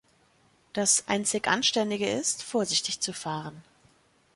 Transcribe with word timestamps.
Das 0.73 1.07
einzig 1.07 1.47
Anständige 1.47 2.09
ist, 2.11 2.41
vorsichtig 2.41 3.01
zu 3.01 3.13
fahren. 3.13 3.61